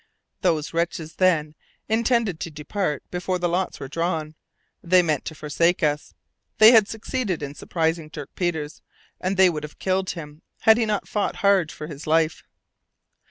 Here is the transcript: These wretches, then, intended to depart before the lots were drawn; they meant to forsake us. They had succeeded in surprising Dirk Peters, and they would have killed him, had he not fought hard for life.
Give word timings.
These 0.41 0.73
wretches, 0.73 1.17
then, 1.17 1.53
intended 1.87 2.39
to 2.39 2.49
depart 2.49 3.03
before 3.11 3.37
the 3.37 3.47
lots 3.47 3.79
were 3.79 3.87
drawn; 3.87 4.33
they 4.81 5.03
meant 5.03 5.25
to 5.25 5.35
forsake 5.35 5.83
us. 5.83 6.15
They 6.57 6.71
had 6.71 6.87
succeeded 6.87 7.43
in 7.43 7.53
surprising 7.53 8.09
Dirk 8.09 8.33
Peters, 8.33 8.81
and 9.19 9.37
they 9.37 9.47
would 9.47 9.61
have 9.61 9.77
killed 9.77 10.09
him, 10.09 10.41
had 10.61 10.77
he 10.77 10.87
not 10.87 11.07
fought 11.07 11.35
hard 11.35 11.71
for 11.71 11.87
life. 12.07 12.41